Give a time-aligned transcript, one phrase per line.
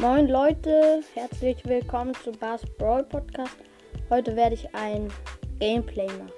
[0.00, 3.54] Moin Leute, herzlich willkommen zu Bars Brawl Podcast.
[4.08, 5.12] Heute werde ich ein
[5.58, 6.32] Gameplay machen.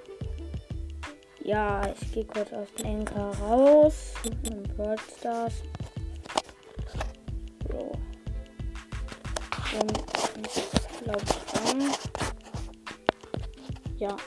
[1.45, 4.15] Ja, ich gehe kurz aus dem Enker raus
[4.49, 5.53] meinem Brawl Stars.
[7.71, 7.91] So.
[9.79, 9.93] Und
[10.45, 11.21] ich glaube
[11.69, 11.93] an.
[13.97, 14.17] Ja.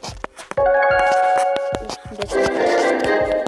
[1.86, 3.45] Ist ein bisschen.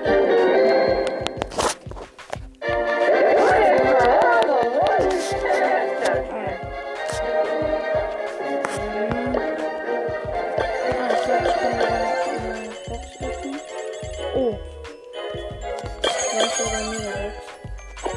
[16.38, 18.12] vielleicht sogar mega gut.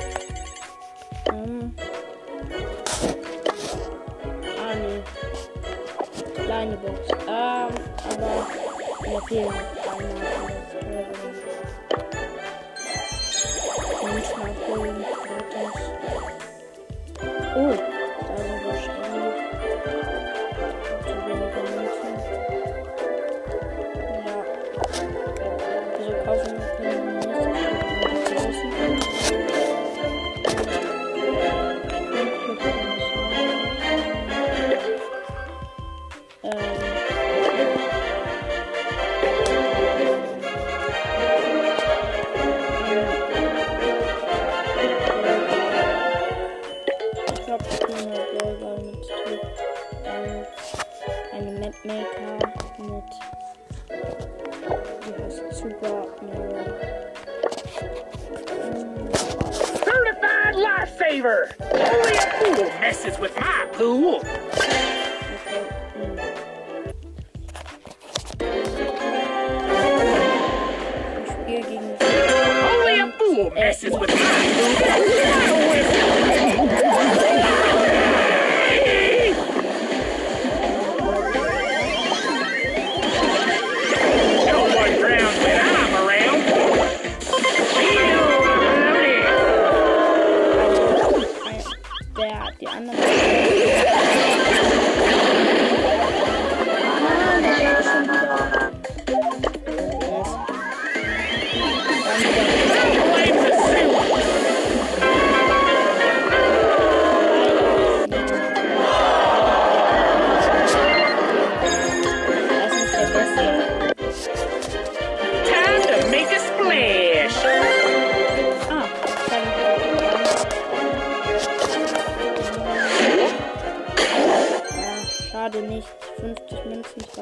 [1.29, 1.75] Hm.
[4.59, 5.03] Ah, ne.
[6.43, 6.99] Kleine Box.
[7.27, 7.73] Ähm,
[8.09, 8.33] aber.
[9.11, 9.37] Ja, viel.
[9.37, 9.51] Ähm,
[14.03, 15.05] manchmal holen.
[17.53, 17.73] Oh,
[18.27, 19.01] da sind wir schon.
[21.03, 22.13] Zu wenige Münzen.
[24.25, 24.37] Ja.
[25.97, 26.80] Wieso kaufen wir
[55.49, 56.77] Super Mirror.
[59.51, 61.51] Certified lifesaver!
[61.59, 64.21] Only a fool messes with my pool!
[73.81, 74.21] Okay.
[74.21, 74.30] hm.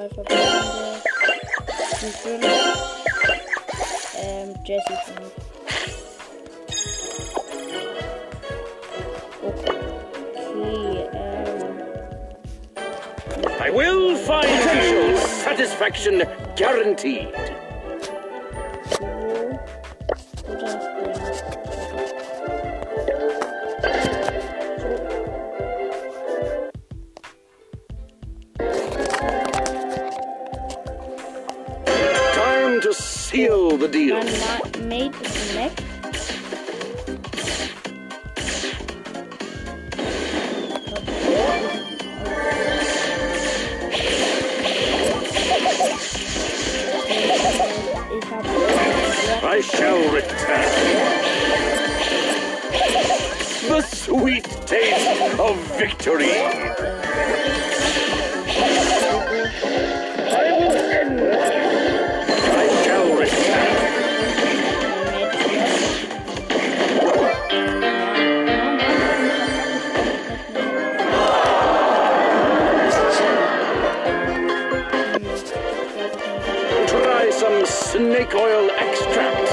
[0.07, 0.23] Zwei.
[2.01, 2.45] Die fünf.
[4.15, 5.31] Ähm, fünf.
[9.43, 9.75] Okay,
[11.13, 11.81] ähm.
[13.59, 15.17] I will find you.
[15.17, 16.23] Satisfaction
[16.55, 17.33] guaranteed.
[32.79, 34.15] Time to seal the deal.
[34.15, 35.71] Mein Ma Mate ist Mac.
[48.17, 48.47] Ich habe
[49.43, 50.69] I shall return.
[53.67, 56.31] The sweet taste of victory.
[77.91, 79.48] Snake oil extract.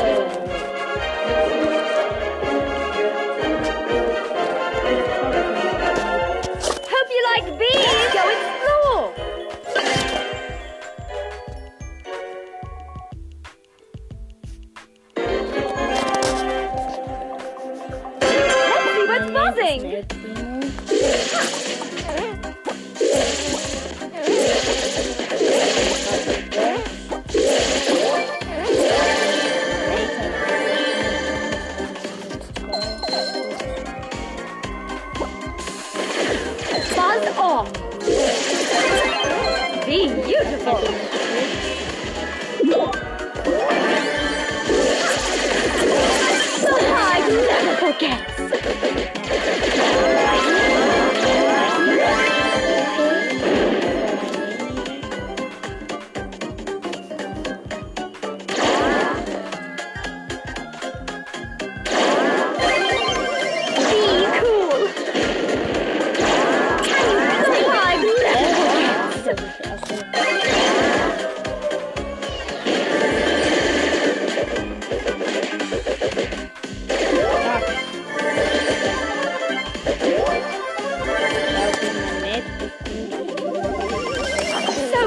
[47.98, 48.04] Be
[64.38, 64.86] cool.
[69.26, 69.65] you.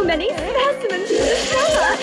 [0.09, 1.93] many specimens to show cellar.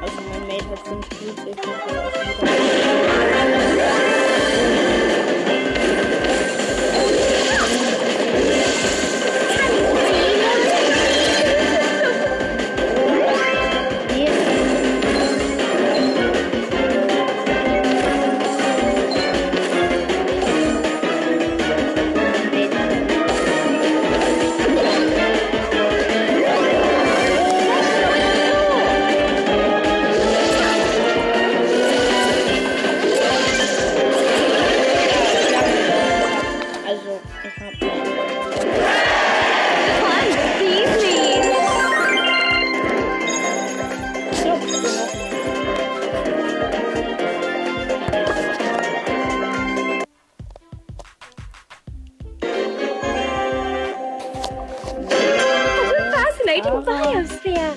[0.00, 0.80] Also, Maid hat
[3.12, 3.17] so.
[56.60, 56.82] Uh-huh.
[56.82, 57.74] biosphere.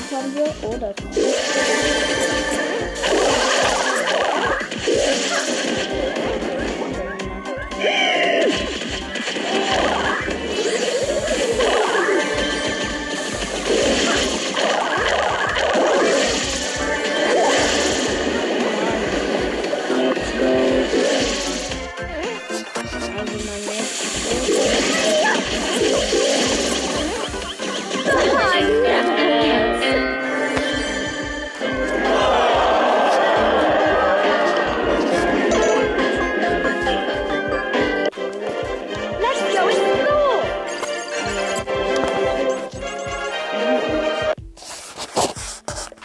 [0.00, 1.31] Das haben wir.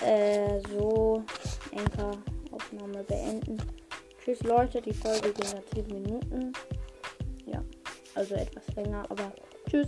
[0.02, 1.24] Äh, so.
[1.72, 2.12] Enker
[2.52, 3.58] Aufnahme beenden.
[4.24, 6.54] Tschüss Leute, die Folge ging ja 10 Minuten.
[7.46, 7.64] Ja,
[8.16, 9.32] also etwas länger, aber
[9.70, 9.88] tschüss.